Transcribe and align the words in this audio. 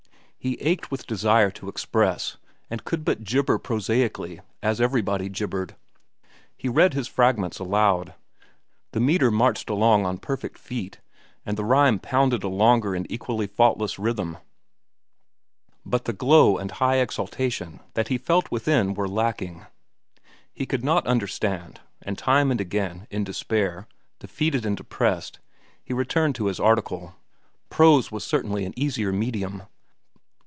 He 0.43 0.55
ached 0.61 0.89
with 0.89 1.05
desire 1.05 1.51
to 1.51 1.69
express 1.69 2.37
and 2.67 2.83
could 2.83 3.05
but 3.05 3.23
gibber 3.23 3.59
prosaically 3.59 4.41
as 4.63 4.81
everybody 4.81 5.29
gibbered. 5.29 5.75
He 6.57 6.67
read 6.67 6.95
his 6.95 7.07
fragments 7.07 7.59
aloud. 7.59 8.15
The 8.91 8.99
metre 8.99 9.29
marched 9.29 9.69
along 9.69 10.07
on 10.07 10.17
perfect 10.17 10.57
feet, 10.57 10.99
and 11.45 11.57
the 11.57 11.63
rhyme 11.63 11.99
pounded 11.99 12.41
a 12.43 12.47
longer 12.47 12.95
and 12.95 13.05
equally 13.11 13.45
faultless 13.45 13.99
rhythm, 13.99 14.39
but 15.85 16.05
the 16.05 16.11
glow 16.13 16.57
and 16.57 16.71
high 16.71 16.95
exaltation 16.97 17.79
that 17.93 18.07
he 18.07 18.17
felt 18.17 18.49
within 18.49 18.95
were 18.95 19.07
lacking. 19.07 19.67
He 20.51 20.65
could 20.65 20.83
not 20.83 21.05
understand, 21.05 21.81
and 22.01 22.17
time 22.17 22.49
and 22.49 22.59
again, 22.59 23.05
in 23.11 23.23
despair, 23.23 23.87
defeated 24.17 24.65
and 24.65 24.75
depressed, 24.75 25.37
he 25.83 25.93
returned 25.93 26.33
to 26.37 26.47
his 26.47 26.59
article. 26.59 27.13
Prose 27.69 28.11
was 28.11 28.23
certainly 28.23 28.65
an 28.65 28.73
easier 28.75 29.11
medium. 29.13 29.61